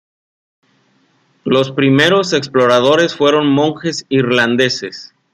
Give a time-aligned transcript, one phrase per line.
[1.43, 5.13] Los primeros exploradores fueron monjes irlandeses.